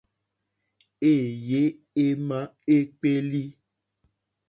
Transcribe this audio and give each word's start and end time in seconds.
Êyé 1.11 1.63
émá 2.05 2.39
ékpélí. 2.75 3.43